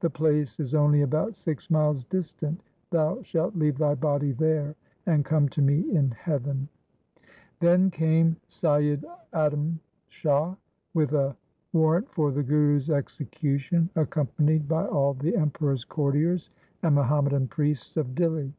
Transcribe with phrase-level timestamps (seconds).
[0.00, 2.62] The place is only about six miles distant.
[2.90, 4.74] Thou shalt leave thy body there,
[5.06, 6.68] and come to me in heaven.'
[7.60, 10.54] Then came Saiyid Adam Shah
[10.92, 11.34] with a
[11.72, 16.50] warrant for the Guru's execution, accompanied by all the Emperor's courtiers
[16.82, 18.52] and Muhammadan priests of Dihli.